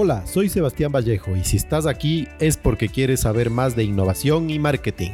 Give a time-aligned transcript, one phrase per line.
[0.00, 4.48] Hola, soy Sebastián Vallejo y si estás aquí es porque quieres saber más de innovación
[4.48, 5.10] y marketing.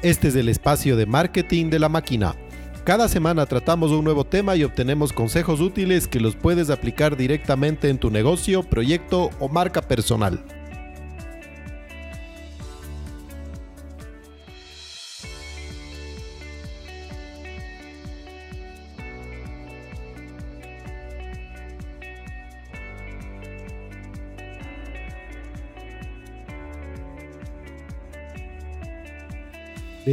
[0.00, 2.34] Este es el espacio de marketing de la máquina.
[2.84, 7.90] Cada semana tratamos un nuevo tema y obtenemos consejos útiles que los puedes aplicar directamente
[7.90, 10.42] en tu negocio, proyecto o marca personal.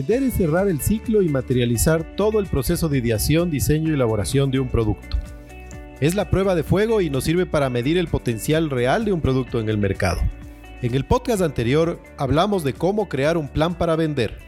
[0.02, 4.50] Vender es cerrar el ciclo y materializar todo el proceso de ideación, diseño y elaboración
[4.50, 5.16] de un producto.
[6.00, 9.22] Es la prueba de fuego y nos sirve para medir el potencial real de un
[9.22, 10.20] producto en el mercado.
[10.82, 14.40] En el podcast anterior hablamos de cómo crear un plan para vender.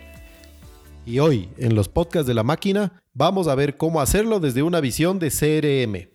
[1.06, 4.82] Y hoy, en los podcasts de la máquina, vamos a ver cómo hacerlo desde una
[4.82, 6.10] visión de CRM.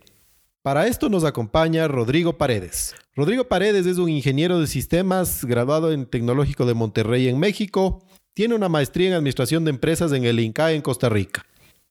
[0.63, 2.97] Para esto nos acompaña Rodrigo Paredes.
[3.15, 8.03] Rodrigo Paredes es un ingeniero de sistemas graduado en Tecnológico de Monterrey en México
[8.39, 11.45] tiene una maestría en Administración de Empresas en el INCA en Costa Rica.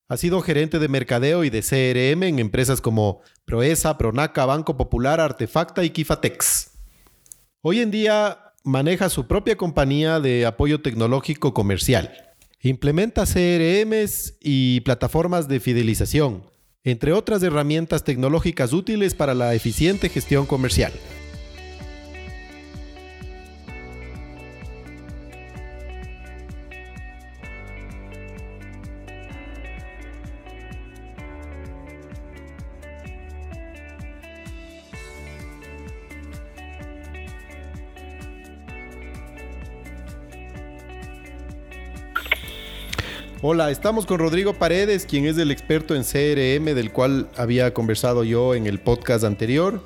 [0.07, 5.19] Ha sido gerente de mercadeo y de CRM en empresas como Proesa, Pronaca, Banco Popular,
[5.19, 6.71] Artefacta y Kifatex.
[7.59, 12.13] Hoy en día maneja su propia compañía de apoyo tecnológico comercial.
[12.61, 16.49] Implementa CRMs y plataformas de fidelización,
[16.85, 20.93] entre otras herramientas tecnológicas útiles para la eficiente gestión comercial.
[43.43, 48.23] Hola, estamos con Rodrigo Paredes, quien es el experto en CRM del cual había conversado
[48.23, 49.80] yo en el podcast anterior.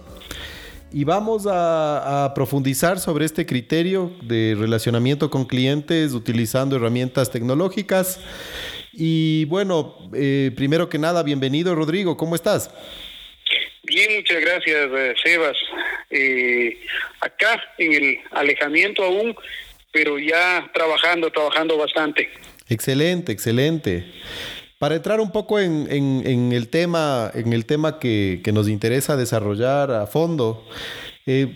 [0.94, 8.22] Y vamos a, profundizar sobre este criterio de relacionamiento con clientes utilizando herramientas tecnológicas.
[8.94, 12.72] Y bueno, eh, primero que nada, bienvenido Rodrigo, ¿cómo estás?
[13.84, 15.58] Bien, muchas gracias, eh, Sebas.
[16.10, 16.80] Eh,
[17.20, 19.36] acá en el alejamiento aún,
[19.92, 22.30] pero ya trabajando, trabajando bastante.
[22.72, 24.06] Excelente, excelente.
[24.80, 25.92] Para entrar un poco en,
[26.54, 30.64] el tema, en el tema que, nos interesa desarrollar a fondo,
[31.26, 31.54] eh,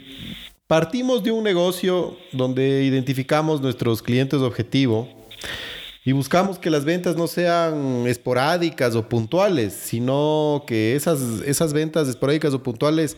[0.68, 5.08] partimos de un negocio donde identificamos nuestros clientes objetivo
[6.04, 12.10] y buscamos que las ventas no sean esporádicas o puntuales, sino que esas, esas ventas
[12.10, 13.16] esporádicas o puntuales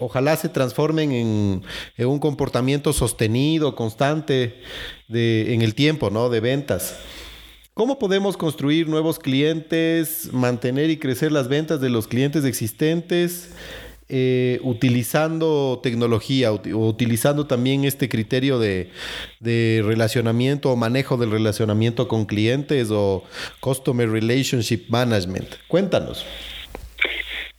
[0.00, 1.62] ojalá se transformen en,
[2.04, 4.60] un comportamiento sostenido, constante
[5.06, 6.30] de, en el tiempo, ¿no?
[6.30, 6.96] De ventas.
[7.78, 13.54] ¿Cómo podemos construir nuevos clientes, mantener y crecer las ventas de los clientes existentes?
[14.08, 18.90] Eh, utilizando tecnología, o utilizando también este criterio de,
[19.84, 23.22] relacionamiento o manejo del relacionamiento con clientes o
[23.60, 25.46] Customer Relationship Management.
[25.68, 26.26] Cuéntanos.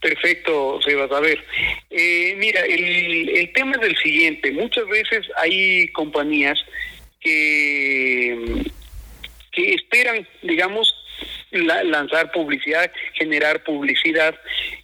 [0.02, 1.10] Perfecto, Sebas.
[1.12, 1.42] A ver,
[1.88, 4.52] eh, mira, el, el tema es el siguiente.
[4.52, 6.58] Muchas veces hay compañías
[7.20, 8.70] que
[9.74, 10.94] esperan, digamos,
[11.50, 14.34] lanzar publicidad, generar publicidad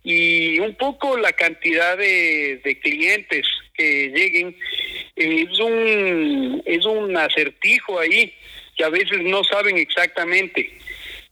[0.03, 4.57] y un poco la cantidad de, clientes que lleguen
[5.15, 8.33] es un es un acertijo ahí
[8.77, 10.79] que a veces no saben exactamente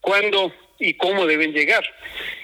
[0.01, 1.85] cuándo y cómo deben llegar.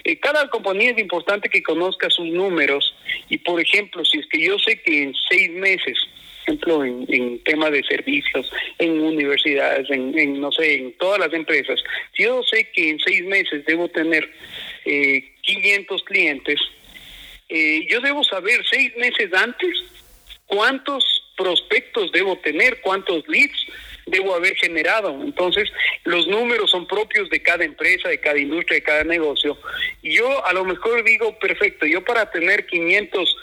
[0.05, 2.95] Eh, cada compañía es importante que conozca sus números
[3.29, 5.99] y por ejemplo si es que yo sé que en seis meses
[6.43, 11.81] ejemplo, en, en temas de servicios, en universidades, en, no sé, en todas las empresas.
[12.17, 14.31] Si yo sé que en seis meses debo tener
[14.85, 16.61] eh, 500 clientes,
[17.49, 19.71] eh, yo debo saber seis meses antes
[20.47, 21.05] cuántos
[21.37, 23.67] prospectos debo tener, cuántos leads
[24.07, 25.11] debo haber generado.
[25.23, 25.71] Entonces,
[26.05, 29.57] los números son propios de cada empresa, de cada industria, de cada negocio.
[30.03, 33.37] Yo a lo mejor digo, perfecto, yo para tener 500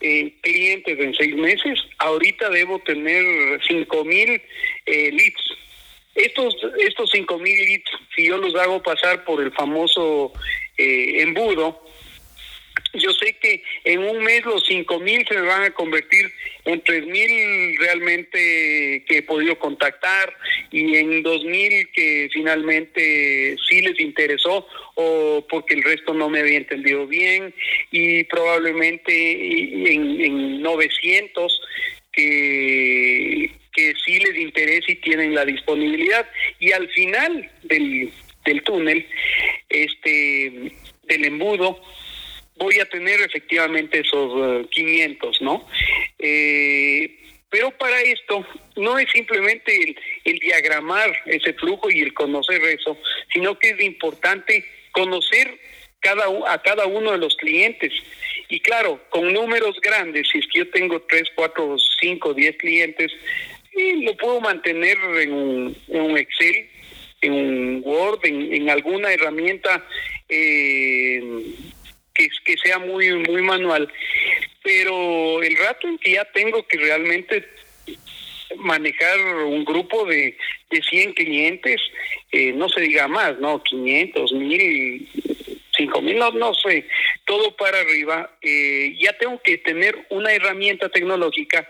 [0.00, 4.40] eh, clientes en seis meses, ahorita debo tener cinco mil
[4.86, 5.58] eh, leads.
[6.14, 10.32] Estos, estos cinco mil leads, si yo los hago pasar por el famoso
[10.76, 11.82] eh, embudo,
[12.94, 16.30] yo sé que en un mes los cinco mil se van a convertir
[16.64, 20.34] en tres mil realmente que he podido contactar
[20.70, 26.40] y en dos mil que finalmente sí les interesó o porque el resto no me
[26.40, 27.54] había entendido bien
[27.90, 29.12] y probablemente
[29.92, 31.60] en, en 900
[32.12, 36.28] que, que sí les interesa y tienen la disponibilidad.
[36.58, 38.10] Y al final del,
[38.44, 39.06] del túnel
[39.68, 40.72] este
[41.04, 41.80] del embudo
[42.60, 45.66] voy a tener efectivamente esos 500, eh, ¿no?
[46.18, 47.16] Eh,
[47.48, 48.46] pero para esto
[48.76, 52.96] no es simplemente el, diagramar ese flujo y el conocer eso,
[53.32, 55.58] sino que es importante conocer
[55.98, 57.92] cada, a cada uno de los clientes.
[58.48, 63.12] Y claro, con números grandes, si es que yo tengo 3, 4, 5, 10 clientes,
[64.02, 66.68] lo puedo mantener en un, Excel,
[67.22, 69.84] en un Word, en, alguna herramienta
[70.28, 71.20] eh,
[72.20, 73.90] que, que sea muy, muy manual
[74.62, 77.48] pero el rato en que ya tengo que realmente
[78.56, 80.36] manejar un grupo de,
[80.70, 81.80] de 100 clientes,
[82.32, 83.62] eh, no se diga más, ¿no?
[83.62, 85.08] 500, 1000,
[85.76, 86.86] 5000, no, no sé,
[87.24, 91.66] todo para arriba, eh, ya tengo que tener una herramienta tecnológica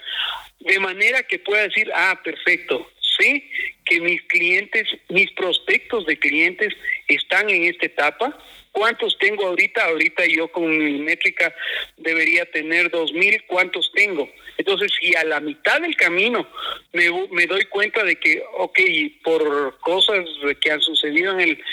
[0.58, 3.44] de manera que pueda decir, ah, perfecto, sé
[3.84, 6.74] que mis clientes, mis prospectos de clientes
[7.08, 8.36] están en esta etapa,
[8.72, 9.84] ¿Cuántos tengo ahorita?
[9.84, 11.54] Ahorita yo con mi métrica
[11.96, 13.42] debería tener dos mil.
[13.46, 14.28] ¿Cuántos tengo?
[14.56, 16.48] Entonces, si a la mitad del camino
[16.92, 18.78] me, me doy cuenta de que, ok,
[19.24, 20.24] por cosas
[20.60, 21.64] que han sucedido en el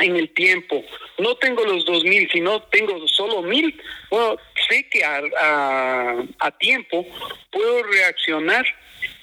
[0.00, 0.84] en el tiempo,
[1.18, 4.36] no tengo los dos mil, sino tengo solo mil, bueno,
[4.68, 7.06] sé que a, a, a tiempo
[7.52, 8.66] puedo reaccionar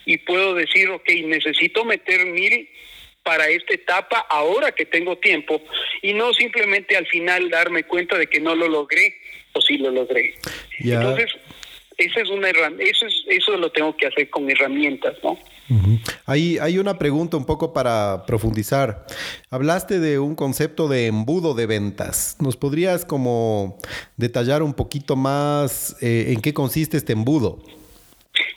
[0.06, 2.70] y puedo decir, ok, necesito meter mil
[3.24, 5.62] para esta etapa ahora que tengo tiempo
[6.02, 9.16] y no simplemente al final darme cuenta de que no lo logré
[9.54, 10.36] o sí lo logré.
[10.80, 11.32] Entonces,
[11.98, 15.38] esa es una eso es eso lo tengo que hacer con herramientas, ¿no?
[16.26, 19.06] hay, hay una pregunta un poco para profundizar.
[19.50, 22.36] Hablaste de un concepto de embudo de ventas.
[22.42, 23.78] ¿Nos podrías como
[24.18, 27.64] detallar un poquito más eh, en qué consiste este embudo?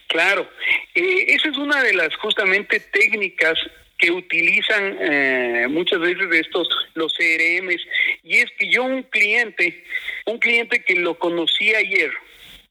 [0.08, 0.48] Claro,
[0.94, 3.58] eh, esa es una de las justamente técnicas
[4.04, 7.80] que utilizan eh, muchas veces estos los CRMs
[8.22, 9.82] y es que yo un cliente
[10.26, 12.12] un cliente que lo conocí ayer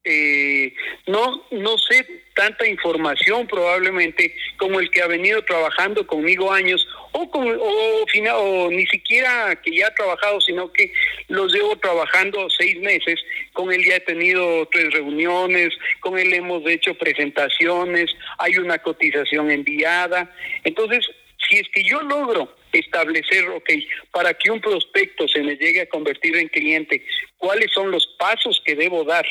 [0.04, 0.76] eh,
[1.08, 7.30] no no sé tanta información probablemente como el que ha venido trabajando conmigo años o,
[7.32, 10.94] con, o, o ni siquiera que ya ha trabajado sino que
[11.30, 13.20] los llevo trabajando seis meses.
[13.54, 15.70] Con él ya he tenido tres reuniones
[16.00, 20.30] con él hemos hecho presentaciones hay una cotización enviada.
[20.64, 21.08] Entonces
[21.48, 23.70] si es que yo logro establecer, ok,
[24.12, 27.06] para que un prospecto se me llegue a convertir en cliente,
[27.38, 29.26] cuáles son los pasos que debo dar.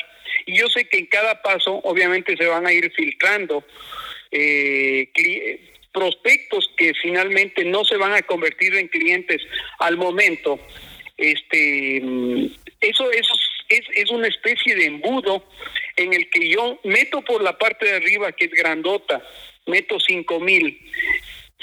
[0.45, 3.65] Y yo sé que en cada paso obviamente se van a ir filtrando
[4.31, 5.09] eh,
[5.91, 9.41] prospectos que finalmente no se van a convertir en clientes
[9.79, 10.59] al momento.
[11.17, 11.97] Este,
[12.81, 13.33] eso, eso
[13.69, 15.45] es, es una especie de embudo
[15.95, 19.21] en el que yo meto por la parte de arriba que es grandota,
[19.65, 20.77] meto cinco mil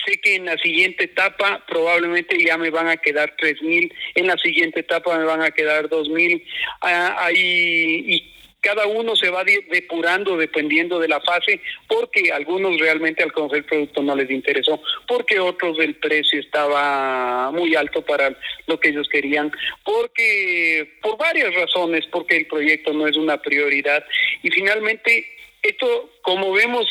[0.04, 4.26] sé que en la siguiente etapa probablemente ya me van a quedar tres mil, en
[4.26, 6.44] la siguiente etapa me van a quedar dos mil,
[6.82, 13.22] ah, ahí y cada uno se va depurando dependiendo de la fase, porque algunos realmente
[13.22, 18.36] al conocer el producto no les interesó, porque otros el precio estaba muy alto para
[18.66, 19.50] lo que ellos querían,
[19.84, 24.04] porque por varias razones, porque el proyecto no es una prioridad.
[24.42, 25.26] Y finalmente
[25.62, 26.86] esto, como vemos,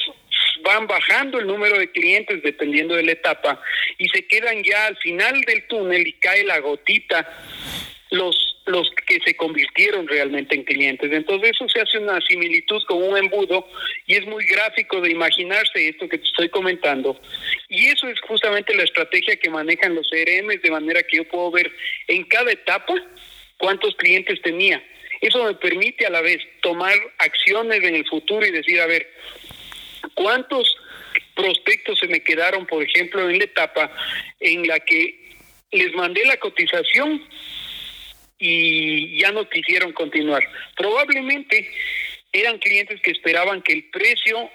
[0.69, 3.59] van bajando el número de clientes dependiendo de la etapa
[3.97, 7.27] y se quedan ya al final del túnel y cae la gotita
[8.11, 11.11] los los que se convirtieron realmente en clientes.
[11.11, 13.67] Entonces eso se hace una similitud con un embudo
[14.05, 17.19] y es muy gráfico de imaginarse esto que te estoy comentando.
[17.67, 21.49] Y eso es justamente la estrategia que manejan los CRM de manera que yo puedo
[21.49, 21.71] ver
[22.07, 22.93] en cada etapa
[23.57, 24.83] cuántos clientes tenía.
[25.19, 29.09] Eso me permite a la vez tomar acciones en el futuro y decir, a ver,
[30.19, 30.75] ¿Cuántos
[31.33, 33.89] prospectos se me quedaron, por ejemplo, en la etapa
[34.41, 35.37] en la que
[35.71, 37.25] les mandé la cotización
[38.37, 40.43] y ya no quisieron continuar?
[40.75, 41.71] Probablemente
[42.33, 44.51] eran clientes que esperaban que el precio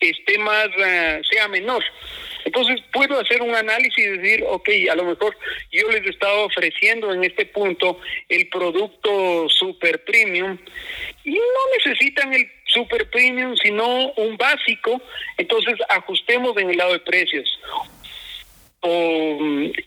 [0.00, 1.84] esté más, eh, sea menor.
[2.44, 5.36] Entonces puedo hacer un análisis y decir, ok, a lo mejor
[5.70, 10.56] yo les estaba ofreciendo en este punto el producto super premium
[11.24, 15.00] y no necesitan el super premium, sino un básico,
[15.36, 17.58] entonces ajustemos en el lado de precios.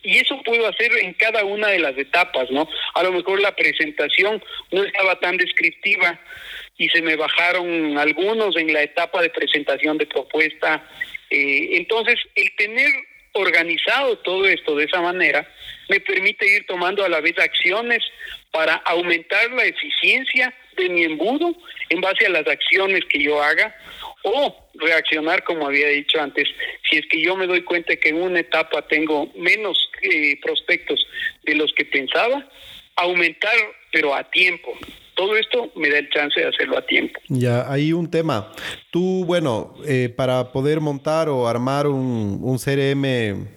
[0.03, 2.67] y eso puedo hacer en cada una de las etapas, ¿no?
[2.93, 6.19] A lo mejor la presentación no estaba tan descriptiva
[6.81, 10.83] y se me bajaron algunos en la etapa de presentación de propuesta.
[11.29, 12.91] Eh, entonces, el tener
[13.33, 15.47] organizado todo esto de esa manera
[15.89, 17.99] me permite ir tomando a la vez acciones
[18.49, 21.55] para aumentar la eficiencia de mi embudo
[21.89, 23.75] en base a las acciones que yo haga
[24.23, 26.49] o reaccionar como había dicho antes.
[26.89, 31.05] Si es que yo me doy cuenta que en una etapa tengo menos eh, prospectos
[31.43, 32.49] de los que pensaba,
[32.95, 33.53] aumentar
[33.91, 34.75] pero a tiempo.
[35.15, 37.19] Todo esto me da el chance de hacerlo a tiempo.
[37.27, 38.51] Ya, hay un tema.
[38.91, 43.47] Tú, bueno, eh, para poder montar o armar un, CRM,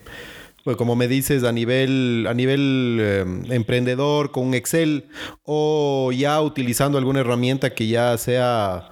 [0.64, 5.06] pues como me dices, a nivel, a nivel eh, emprendedor, con Excel,
[5.44, 8.88] o ya utilizando alguna herramienta que ya sea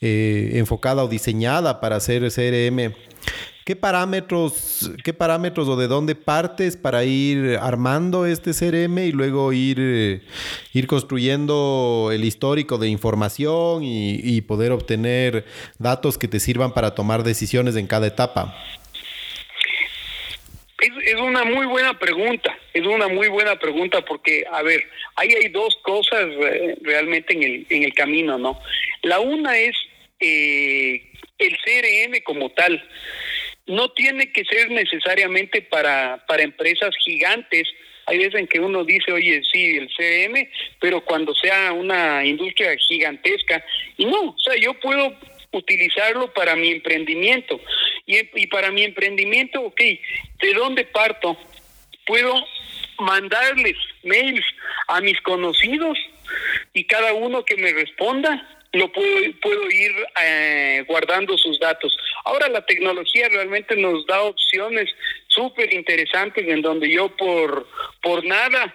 [0.00, 2.92] eh, enfocada o diseñada para hacer CRM,
[3.64, 9.52] ¿Qué parámetros, ¿Qué parámetros o de dónde partes para ir armando este CRM y luego
[9.52, 10.20] ir, eh,
[10.72, 15.44] ir construyendo el histórico de información y, poder obtener
[15.78, 18.52] datos que te sirvan para tomar decisiones en cada etapa?
[20.80, 24.82] Es, una muy buena pregunta, es una muy buena pregunta porque, a ver,
[25.14, 28.58] ahí hay dos cosas eh, realmente en el, en el camino, ¿no?
[29.02, 29.76] La una es
[30.18, 32.82] eh, el CRM como tal
[33.66, 37.68] no tiene que ser necesariamente para, para empresas gigantes.
[38.06, 40.50] Hay veces en que uno dice, oye, sí, el CM,
[40.80, 43.64] pero cuando sea una industria gigantesca,
[43.96, 45.16] y no, o sea, yo puedo
[45.52, 47.60] utilizarlo para mi emprendimiento.
[48.06, 51.36] Y, y para mi emprendimiento, ok, ¿de dónde parto?
[52.06, 52.34] Puedo
[52.98, 54.44] mandarles mails
[54.88, 55.98] a mis conocidos
[56.72, 59.92] y cada uno que me responda lo puedo, puedo ir
[60.22, 60.41] eh,
[61.02, 61.96] guardando sus datos.
[62.24, 64.88] Ahora la tecnología realmente nos da opciones
[65.28, 67.66] súper interesantes en donde yo por,
[68.00, 68.74] por nada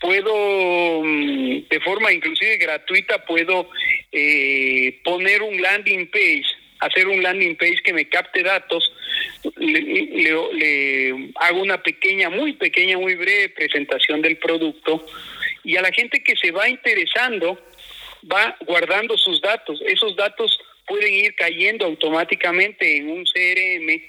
[0.00, 3.68] puedo, mm, de forma inclusive gratuita, puedo
[4.12, 6.44] eh, poner un landing page,
[6.80, 8.92] hacer un landing page que me capte datos,
[9.56, 15.04] le, le hago una pequeña, muy pequeña, muy breve presentación del producto
[15.64, 17.58] y a la gente que se va interesando,
[18.30, 19.80] va guardando sus datos.
[19.86, 24.02] Esos datos pueden ir cayendo automáticamente en un CRM.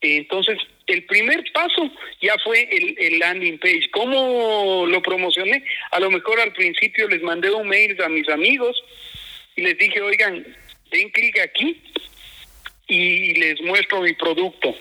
[0.00, 3.88] Entonces, el primer paso ya fue el, landing page.
[3.92, 5.64] ¿Cómo lo promocioné?
[5.92, 8.76] A lo mejor al principio les mandé un mail a mis amigos
[9.54, 10.44] y les dije, oigan,
[10.90, 11.80] den clic aquí
[12.88, 14.76] y les muestro mi producto.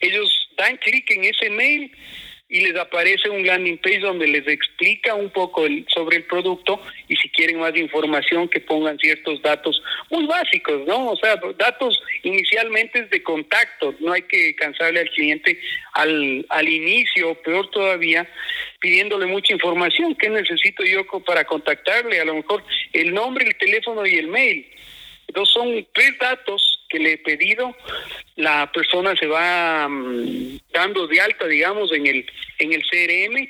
[0.00, 1.92] Ellos dan clic en ese mail
[2.50, 7.16] y les aparece un landing page donde les explica un poco sobre el producto y
[7.16, 11.10] si quieren más información que pongan ciertos datos muy básicos, ¿no?
[11.10, 15.58] O sea, datos inicialmente de contacto, no hay que cansarle al cliente
[15.92, 18.26] al, al inicio, peor todavía,
[18.80, 22.20] pidiéndole mucha información, ¿qué necesito yo para contactarle?
[22.20, 22.64] A lo mejor
[22.94, 24.66] el nombre, el teléfono y el mail.
[25.28, 27.76] Entonces son tres datos que le he pedido,
[28.36, 32.26] la persona se va mm, dando de alta, digamos, en el,
[32.58, 33.48] en el CRM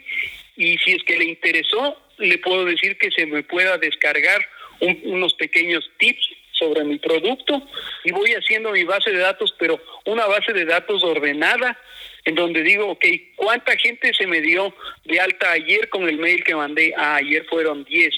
[0.56, 4.44] y si es que le interesó, le puedo decir que se me pueda descargar
[4.80, 7.62] unos pequeños tips sobre mi producto.
[8.04, 11.78] Y voy haciendo mi base de datos, pero una base de datos ordenada
[12.24, 13.04] en donde digo, ok,
[13.36, 16.92] ¿cuánta gente se me dio de alta ayer con el mail que mandé?
[16.96, 18.14] Ah, ayer fueron 10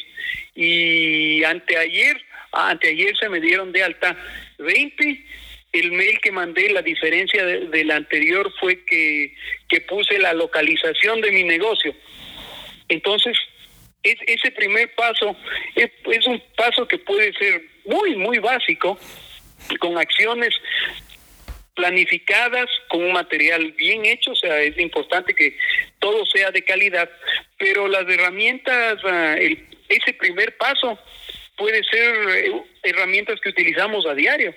[0.56, 2.20] y anteayer,
[2.52, 4.16] anteayer se me dieron de alta
[4.58, 5.24] 20.
[5.72, 9.34] El mail que mandé, la diferencia del anterior fue que,
[9.68, 11.94] que puse la localización de mi negocio.
[12.88, 13.36] Entonces,
[14.02, 15.36] es, ese primer paso
[15.76, 18.98] es, es un paso que puede ser muy, muy básico,
[19.78, 20.54] con acciones
[21.74, 25.56] planificadas, con un material bien hecho, o sea, es importante que
[25.98, 27.08] todo sea de calidad,
[27.58, 30.98] pero las herramientas, ah, el, ese primer paso
[31.60, 34.52] puede ser eh, herramientas que utilizamos a diario.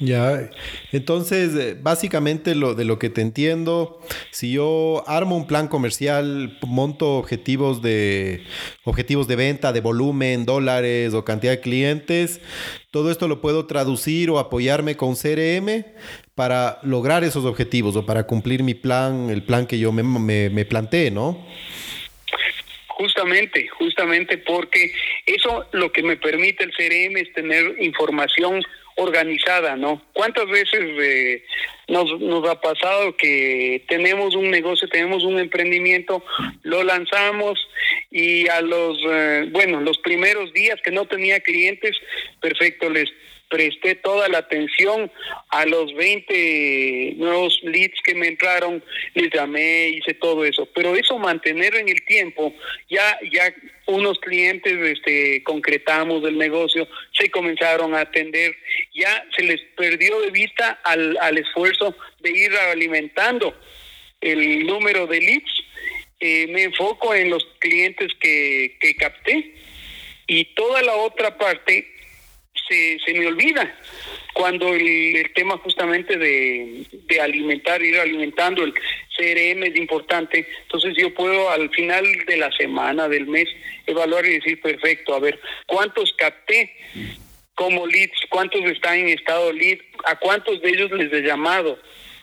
[0.00, 0.48] Ya,
[0.92, 6.56] entonces eh, básicamente lo de lo que te entiendo, si yo armo un plan comercial,
[6.62, 8.44] monto objetivos de
[8.84, 12.40] objetivos de venta, de volumen, dólares o cantidad de clientes,
[12.92, 15.84] todo esto lo puedo traducir o apoyarme con CRM
[16.36, 20.48] para lograr esos objetivos o para cumplir mi plan, el plan que yo me, me,
[20.48, 21.44] me planteé, ¿no?
[22.98, 24.92] Justamente, justamente porque
[25.24, 28.60] eso lo que me permite el CRM es tener información
[28.96, 30.02] organizada, ¿no?
[30.12, 31.44] ¿Cuántas veces eh,
[31.86, 32.10] nos,
[32.50, 36.24] ha pasado que tenemos un negocio, tenemos un emprendimiento,
[36.64, 37.60] lo lanzamos
[38.10, 41.96] y a los, eh, bueno, los primeros días que no tenía clientes,
[42.40, 43.08] perfecto, les
[43.48, 45.10] presté toda la atención
[45.48, 48.82] a los 20 nuevos leads que me entraron,
[49.14, 52.54] les llamé, hice todo eso, pero eso mantener en el tiempo,
[52.88, 53.52] ya ya
[53.86, 58.54] unos clientes este concretamos del negocio, se comenzaron a atender,
[58.94, 63.54] ya se les perdió de vista al, al esfuerzo de ir alimentando
[64.20, 65.64] el número de leads,
[66.20, 69.54] eh, me enfoco en los clientes que, que capté.
[70.26, 71.97] Y toda la otra parte
[72.68, 73.74] se, se me olvida
[74.32, 81.12] cuando el, tema justamente de, de, alimentar, ir alimentando el CRM es importante, entonces yo
[81.12, 83.48] puedo al final de la semana, del mes,
[83.86, 86.72] evaluar y decir, perfecto, a ver, ¿cuántos capté
[87.54, 88.26] como leads?
[88.28, 89.78] ¿Cuántos están en estado lead?
[90.04, 91.78] ¿A cuántos de ellos les he llamado?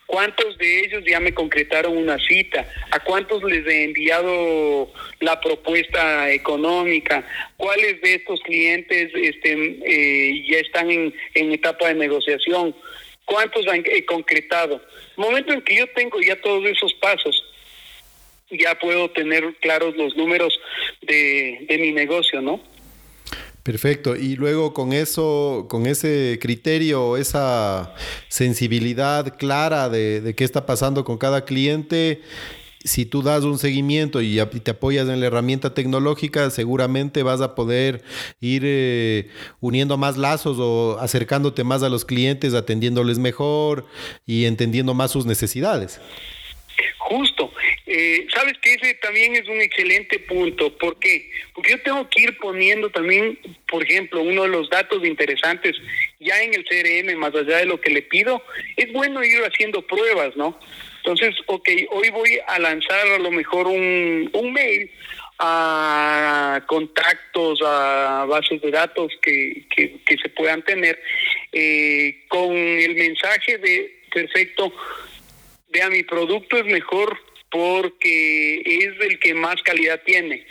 [0.05, 2.65] ¿Cuántos de ellos ya me concretaron una cita?
[2.91, 7.27] ¿A cuántos les he enviado la propuesta económica?
[7.57, 12.75] ¿Cuáles de estos clientes este, eh, ya están en, etapa de negociación?
[13.25, 14.75] ¿Cuántos han concretado?
[15.17, 17.43] El momento en que yo tengo ya todos esos pasos,
[18.51, 20.59] ya puedo tener claros los números
[21.01, 22.61] de, de mi negocio, ¿no?
[23.65, 24.15] Perfecto.
[24.15, 27.95] Y luego con eso, con ese criterio, esa
[28.27, 32.21] sensibilidad clara de, qué está pasando con cada cliente,
[32.83, 37.55] si tú das un seguimiento y te apoyas en la herramienta tecnológica, seguramente vas a
[37.55, 38.03] poder
[38.39, 39.31] ir eh,
[39.61, 43.87] uniendo más lazos o acercándote más a los clientes, atendiéndoles mejor
[44.27, 45.99] y entendiendo más sus necesidades.
[46.99, 47.49] Justo.
[47.97, 50.77] Eh, Sabes que ese también es un excelente punto.
[50.77, 51.31] ¿Por qué?
[51.53, 55.77] Porque yo tengo que ir poniendo también, por ejemplo, uno de los datos interesantes
[56.19, 58.43] ya en el CRM, más allá de lo que le pido,
[58.75, 60.59] es bueno ir haciendo pruebas, ¿no?
[60.97, 64.91] Entonces, ok, hoy voy a lanzar a lo mejor un, un mail
[65.39, 71.01] a contactos, a bases de datos que, que, que se puedan tener,
[71.53, 74.73] eh, con el mensaje de, perfecto,
[75.69, 77.17] vea, mi producto es mejor
[77.55, 80.45] porque es el que más calidad tiene.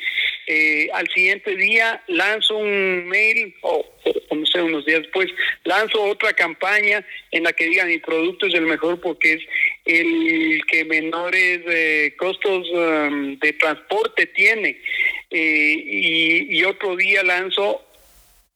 [0.47, 3.85] Eh, al siguiente día lanzo un mail, o,
[4.31, 5.29] no sé, unos días después,
[5.65, 9.43] lanzo otra campaña en la que diga mi producto es el mejor porque es
[9.85, 14.81] el que menores eh, costos um, de transporte tiene.
[15.31, 17.83] Eh, y, y otro día lanzo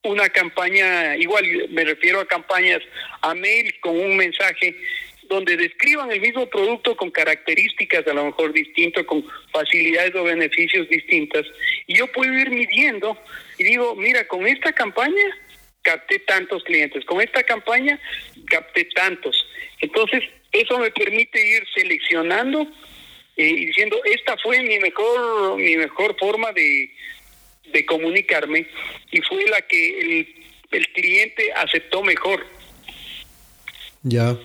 [0.03, 2.81] una campaña, igual me refiero a campañas
[3.21, 4.75] a mail con un mensaje
[5.29, 9.23] donde describan el mismo producto con características a lo mejor distintas, con
[9.53, 11.45] facilidades o beneficios distintas,
[11.85, 13.15] y yo puedo ir midiendo
[13.59, 15.23] y digo, mira, con esta campaña
[15.83, 17.99] capté tantos clientes, con esta campaña
[18.47, 19.45] capté tantos.
[19.79, 22.63] Entonces, eso me permite ir seleccionando
[23.37, 26.91] eh, y diciendo, esta fue mi mejor, mi mejor forma de,
[27.71, 28.67] de comunicarme
[29.11, 30.35] y fue la que el,
[30.71, 32.45] el cliente aceptó mejor.
[34.01, 34.35] Ya.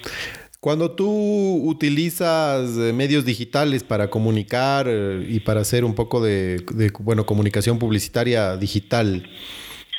[0.65, 6.65] Cuando tú utilizas eh, medios digitales para comunicar eh, y para hacer un poco de,
[7.01, 9.29] bueno, comunicación publicitaria digital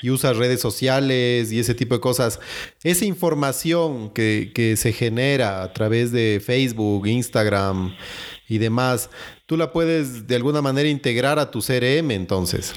[0.02, 2.40] y usas redes sociales y ese tipo de cosas,
[2.84, 7.96] esa información que, que se genera a través de Facebook, Instagram
[8.50, 9.12] y demás,
[9.46, 12.74] tú la puedes de alguna manera integrar a tu CRM entonces.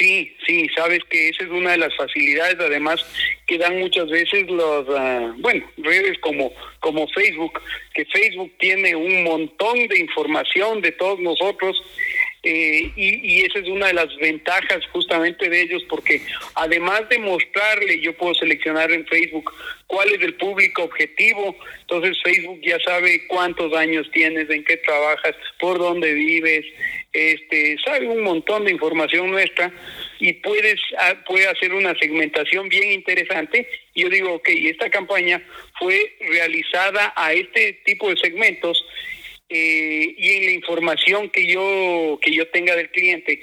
[0.00, 3.04] Sí, sí, sabes que esa es una de las facilidades, además
[3.46, 7.60] que dan muchas veces los, uh, bueno, redes como, como Facebook,
[7.92, 11.76] que Facebook tiene un montón de información de todos nosotros
[12.42, 16.22] eh, y, y, esa es una de las ventajas justamente de ellos, porque
[16.54, 19.52] además de mostrarle, yo puedo seleccionar en Facebook
[19.86, 25.36] cuál es el público objetivo, entonces Facebook ya sabe cuántos años tienes, en qué trabajas,
[25.58, 26.64] por dónde vives,
[27.12, 29.72] este, sabe un montón de información nuestra
[30.20, 33.68] y puedes ah, puede hacer una segmentación bien interesante.
[33.94, 35.42] Y yo digo, ok, esta campaña
[35.78, 38.84] fue realizada a este tipo de segmentos
[39.52, 43.42] eh, y en la información que yo que yo tenga del cliente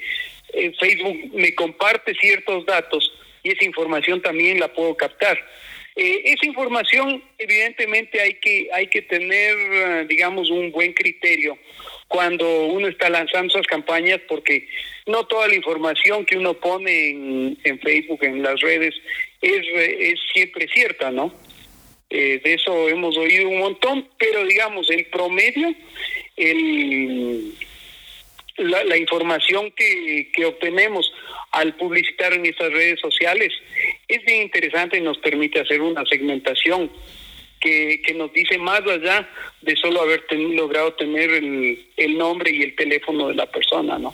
[0.54, 3.12] eh, Facebook me comparte ciertos datos
[3.44, 5.38] y esa información también la puedo captar
[5.98, 11.58] eh, esa información evidentemente hay que hay que tener digamos un buen criterio
[12.08, 14.68] cuando uno está lanzando esas campañas porque
[15.06, 17.10] no toda la información que uno pone
[17.64, 18.96] en, Facebook en las redes
[19.42, 21.34] es, es siempre cierta no
[22.10, 25.74] eh, de eso hemos oído un montón, pero digamos, en promedio,
[26.38, 27.54] el,
[28.58, 31.12] la, información que, que obtenemos
[31.52, 33.52] al publicitar en estas redes sociales
[34.08, 36.90] es bien interesante y nos permite hacer una segmentación
[37.60, 39.28] que, que nos dice más allá
[39.62, 44.14] de solo haber logrado tener el, el nombre y el teléfono de la persona, ¿no?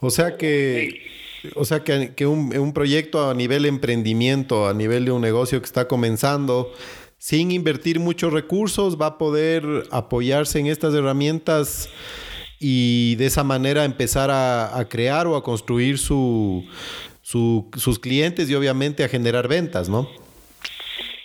[0.00, 1.10] O sea que...
[1.56, 5.60] O sea que, que un, un proyecto a nivel emprendimiento, a nivel de un negocio
[5.60, 6.72] que está comenzando,
[7.18, 11.88] sin invertir muchos recursos, va a poder apoyarse en estas herramientas
[12.58, 16.64] y de esa manera empezar a, crear o a construir su,
[17.22, 20.08] sus clientes y obviamente a generar ventas, ¿no?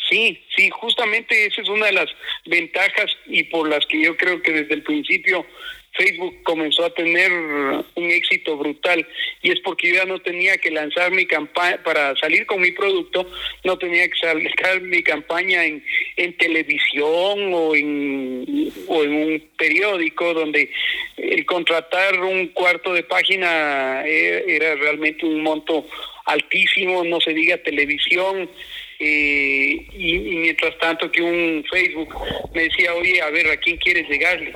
[0.10, 2.10] Sí, sí, justamente esa es una de las
[2.46, 5.46] ventajas y por las que yo creo que desde el principio
[5.98, 9.06] Facebook comenzó a tener un éxito brutal.
[9.42, 12.72] Y es porque yo ya no tenía que lanzar mi campaña para salir con mi
[12.72, 13.30] producto,
[13.64, 15.84] no tenía que sacar mi campaña en,
[16.16, 20.72] en televisión o en, o en un periódico donde
[21.18, 25.88] el contratar un cuarto de página eh, era realmente un monto
[26.26, 28.50] altísimo, no se diga televisión,
[29.00, 32.14] eh, y, mientras tanto que un Facebook
[32.54, 34.54] me decía, oye, a ver, ¿a quién quieres llegarle?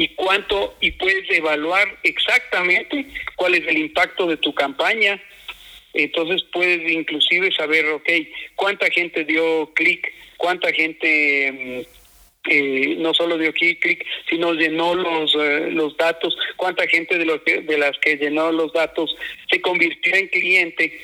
[0.00, 3.04] y cuánto y puedes evaluar exactamente
[3.36, 5.22] cuál es el impacto de tu campaña.
[5.92, 8.08] Entonces puedes inclusive saber, ok,
[8.54, 15.34] cuánta gente dio clic, cuánta gente mm, eh, no solo dio clic, sino llenó los
[15.34, 19.14] eh, los datos, cuánta gente de, los de las que llenó los datos
[19.50, 20.98] se convirtió en cliente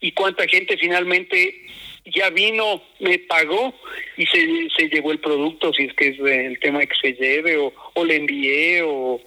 [0.00, 1.66] y cuánta gente finalmente
[2.06, 3.74] ya vino, me pagó
[4.16, 7.56] y se, se llevó el producto, si es que es el tema que se lleve,
[7.58, 9.20] o, le envié, o,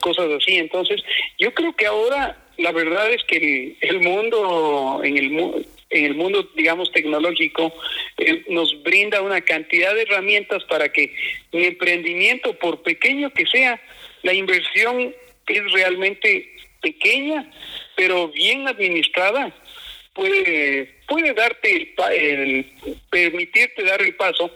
[0.00, 0.56] cosas así.
[0.56, 1.02] Entonces,
[1.38, 6.48] yo creo que ahora la verdad es que el, mundo, en el, en el mundo,
[6.56, 7.72] digamos, tecnológico,
[8.18, 11.14] eh, nos brinda una cantidad de herramientas para que
[11.52, 13.80] mi emprendimiento, por pequeño que sea,
[14.22, 15.14] la inversión
[15.46, 17.50] es realmente pequeña,
[17.96, 19.54] pero bien administrada,
[20.14, 22.72] puede puede darte el,
[23.10, 24.50] permitirte dar el paso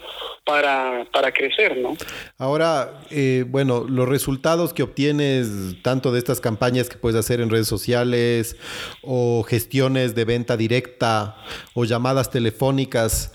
[0.45, 1.97] para, para crecer, ¿no?
[2.39, 5.49] Ahora, eh, bueno, los resultados que obtienes
[5.83, 8.57] tanto de estas campañas que puedes hacer en redes sociales
[9.03, 11.37] o gestiones de venta directa
[11.75, 13.33] o llamadas telefónicas,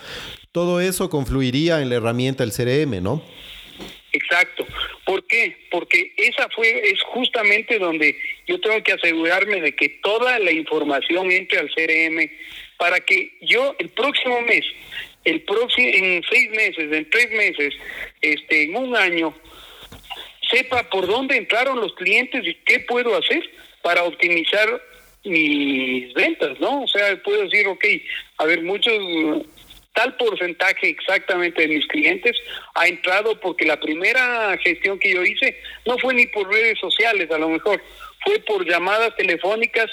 [0.51, 3.23] todo eso confluiría en la herramienta del CRM, ¿no?
[4.11, 4.65] Exacto.
[5.13, 5.55] ¿Por qué?
[5.69, 11.31] Porque esa fue es justamente donde yo tengo que asegurarme de que toda la información
[11.31, 12.31] entre al CRM
[12.79, 14.65] para que yo el próximo mes,
[15.23, 17.75] el próximo en seis meses, en tres meses,
[18.21, 19.35] este, en un año,
[20.49, 23.47] sepa por dónde entraron los clientes y qué puedo hacer
[23.83, 24.81] para optimizar
[25.25, 26.81] mis ventas, ¿no?
[26.81, 27.85] O sea, puedo decir, ok,
[28.37, 28.97] a ver, muchos
[29.93, 32.35] tal porcentaje exactamente de mis clientes
[32.75, 37.29] ha entrado porque la primera gestión que yo hice no fue ni por redes sociales,
[37.31, 37.81] a lo mejor
[38.23, 39.89] fue por llamadas telefónicas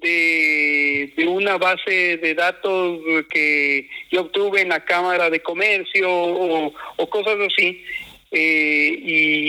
[0.00, 6.72] de, una base de datos que yo obtuve en la Cámara de Comercio o,
[7.08, 7.84] cosas así,
[8.30, 8.98] eh,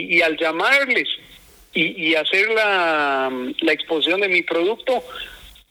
[0.10, 1.10] y, al llamarles
[1.74, 5.04] y, y hacer la, la exposición de mi producto,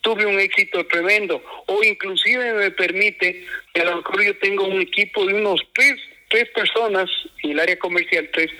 [0.04, 1.42] tuve un éxito tremendo.
[1.66, 5.96] O inclusive me permite, que a lo mejor yo tengo un equipo de unos tres,
[6.30, 7.10] tres personas
[7.42, 8.50] en el área comercial, tres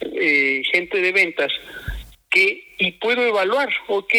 [0.00, 1.52] eh, gente de ventas,
[2.30, 4.14] que y puedo evaluar, ok,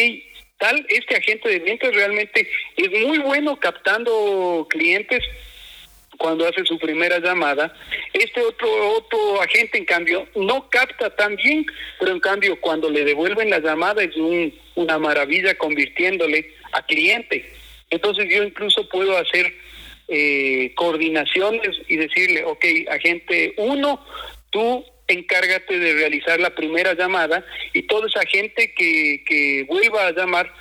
[0.58, 5.22] tal, este agente de ventas realmente es muy bueno captando clientes
[6.16, 7.74] cuando hace su primera llamada.
[8.12, 11.66] Este otro otro agente, en cambio, no capta tan bien,
[11.98, 17.52] pero en cambio cuando le devuelven la llamada es un, una maravilla convirtiéndole a cliente.
[17.90, 19.52] Entonces yo incluso puedo hacer
[20.08, 24.06] eh, coordinaciones y decirle, ok, agente 1,
[24.50, 30.12] tú encárgate de realizar la primera llamada y toda esa gente que, que vuelva a
[30.12, 30.52] llamar,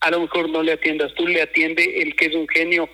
[0.00, 2.88] a lo mejor no le atiendas, tú le atiende el que es un genio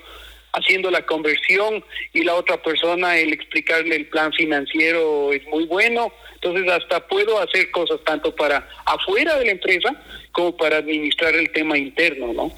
[0.55, 6.13] haciendo la conversión y la otra persona el explicarle el plan financiero es muy bueno.
[6.35, 9.91] Entonces hasta puedo hacer cosas tanto para afuera de la empresa
[10.33, 12.53] como para administrar el tema interno, ¿no?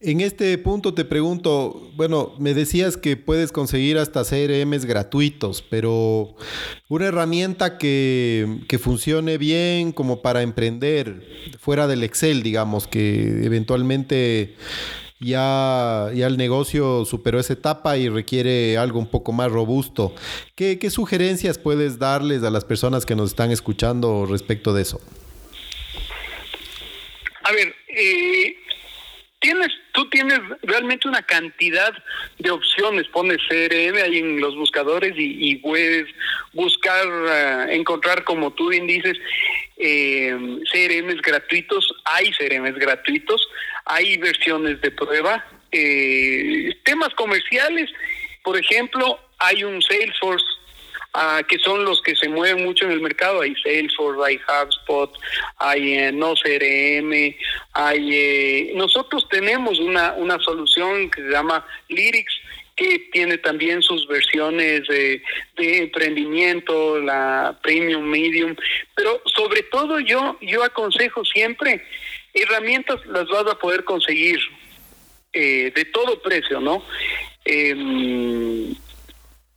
[0.00, 6.36] En este punto te pregunto, bueno, me decías que puedes conseguir hasta CRMs gratuitos, pero
[6.88, 11.26] una herramienta que, que, funcione bien como para emprender,
[11.58, 14.54] fuera del Excel, digamos, que eventualmente
[15.20, 20.14] ya, ya el negocio superó esa etapa y requiere algo un poco más robusto.
[20.54, 25.00] ¿Qué, sugerencias puedes darles a las personas que nos están escuchando respecto de eso?
[27.42, 28.27] A ver, eh,
[30.62, 31.92] realmente una cantidad
[32.38, 33.06] de opciones.
[33.08, 36.06] Pones CRM ahí en los buscadores y, puedes
[36.52, 39.16] buscar, eh, encontrar, como tú bien dices,
[39.76, 40.36] eh,
[40.72, 41.94] CRMs gratuitos.
[42.04, 43.48] Hay CRMs gratuitos,
[43.84, 45.44] hay versiones de prueba.
[45.70, 47.90] Eh, temas comerciales,
[48.42, 50.44] por ejemplo, hay un Salesforce
[51.48, 53.40] que son los que se mueven mucho en el mercado.
[53.40, 55.12] Hay Salesforce, hay HubSpot,
[55.58, 57.34] hay eh, No CRM,
[57.72, 58.10] hay...
[58.12, 62.34] Eh, nosotros tenemos una, una solución que se llama Lyrics,
[62.78, 65.20] que tiene también sus versiones de,
[65.56, 68.54] emprendimiento, la premium, medium,
[68.94, 71.84] pero sobre todo yo yo aconsejo siempre
[72.32, 74.38] herramientas las vas a poder conseguir
[75.32, 76.84] eh, de todo precio, ¿no?
[77.44, 77.74] Eh,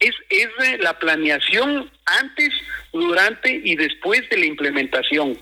[0.02, 2.50] es, es la planeación antes
[2.92, 5.38] durante y después de la implementación.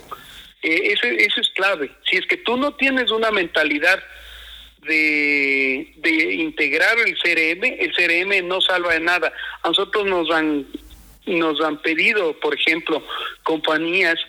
[0.62, 1.90] Eh, eso, eso es clave.
[2.10, 4.04] Si es que tú no tienes una mentalidad
[4.82, 9.32] de, de integrar el CRM, el CRM no salva de nada.
[9.64, 10.68] A nosotros nos han,
[11.26, 13.06] nos han pedido, por ejemplo,
[13.44, 14.20] compañías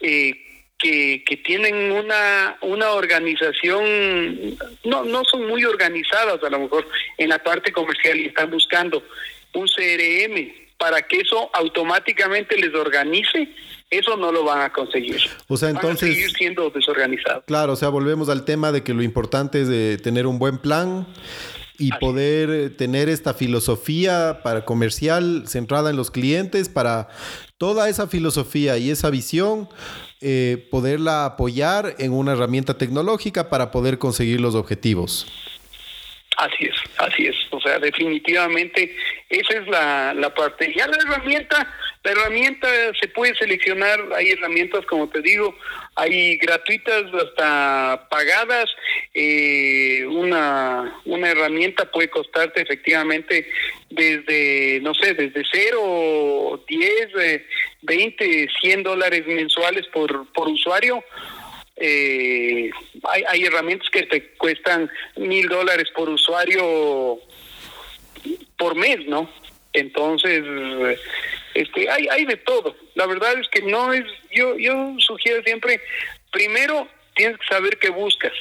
[0.00, 0.40] eh,
[0.78, 7.28] que, que tienen una, una organización, no, no son muy organizadas a lo mejor en
[7.30, 9.02] la parte comercial y están buscando
[9.54, 13.48] un CRM para que eso automáticamente les organice
[13.98, 15.20] eso no lo van a conseguir.
[15.48, 16.08] O sea, entonces.
[16.08, 17.44] Van a seguir siendo desorganizados.
[17.46, 20.58] Claro, o sea, volvemos al tema de que lo importante es de tener un buen
[20.58, 21.06] plan
[21.78, 27.08] y poder tener esta filosofía para comercial centrada en los clientes, para
[27.58, 29.68] toda esa filosofía y esa visión,
[30.20, 35.26] eh, poderla apoyar en una herramienta tecnológica para poder conseguir los objetivos.
[36.36, 37.36] Así es, así es.
[37.50, 38.94] O sea, definitivamente
[39.28, 40.72] esa es la, la parte.
[40.76, 42.68] Ya la herramienta, la herramienta
[43.00, 45.56] se puede seleccionar, hay herramientas, como te digo,
[45.96, 48.70] hay gratuitas hasta pagadas.
[49.12, 53.48] Eh, una, una herramienta puede costarte efectivamente
[53.90, 57.42] desde, no sé, desde 0, 10,
[57.82, 61.02] 20, 100 dólares mensuales por, por usuario
[61.76, 62.70] eh,
[63.10, 67.18] hay, hay herramientas que te cuestan mil dólares por usuario
[68.56, 69.28] por mes, ¿no?
[69.72, 70.44] Entonces,
[71.54, 72.74] este, hay, hay de todo.
[72.94, 75.80] La verdad es que no es, yo, yo sugiero siempre,
[76.30, 78.32] primero tienes que saber qué buscas.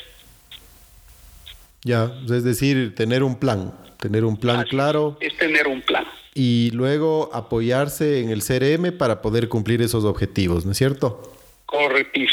[1.83, 5.17] Ya, es decir, tener un plan, tener un plan claro.
[5.19, 6.05] Es tener un plan.
[6.33, 11.35] Y luego apoyarse en el CRM para poder cumplir esos objetivos, ¿no es cierto?
[11.65, 12.32] Correctísimo.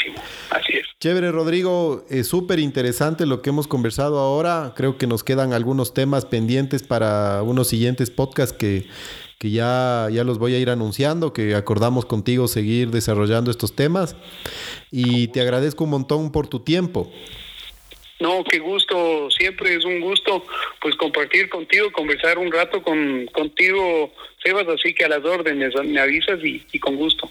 [1.01, 4.73] Chévere, Rodrigo, es súper interesante lo que hemos conversado ahora.
[4.75, 8.85] Creo que nos quedan algunos temas pendientes para unos siguientes podcasts que,
[9.39, 14.15] que ya, ya los voy a ir anunciando, que acordamos contigo seguir desarrollando estos temas.
[14.91, 17.11] Y te agradezco un montón por tu tiempo.
[18.19, 20.45] No, qué gusto, siempre es un gusto
[20.79, 24.11] pues compartir contigo, conversar un rato con contigo,
[24.43, 27.27] Sebas, así que a las órdenes, me avisas y, y con gusto.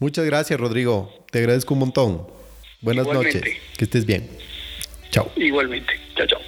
[0.00, 1.10] Muchas gracias, Rodrigo.
[1.30, 2.35] Te agradezco un montón.
[2.80, 3.38] Buenas Igualmente.
[3.38, 3.54] noches.
[3.76, 4.28] Que estés bien.
[5.10, 5.30] Chao.
[5.36, 5.92] Igualmente.
[6.16, 6.40] Chao, chao.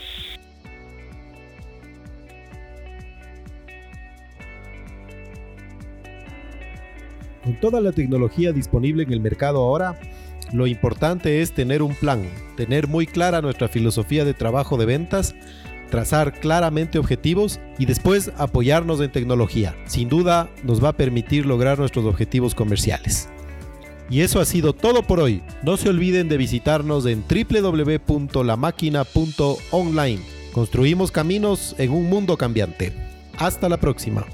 [7.45, 9.99] Con toda la tecnología disponible en el mercado ahora,
[10.53, 15.35] lo importante es tener un plan, tener muy clara nuestra filosofía de trabajo de ventas,
[15.91, 19.75] trazar claramente objetivos y después apoyarnos en tecnología.
[19.87, 23.29] Sin duda nos va a permitir lograr nuestros objetivos comerciales.
[24.11, 25.40] Y eso ha sido todo por hoy.
[25.62, 30.21] No se olviden de visitarnos en www.lamáquina.online.
[30.53, 32.92] Construimos caminos en un mundo cambiante.
[33.38, 34.27] Hasta la próxima.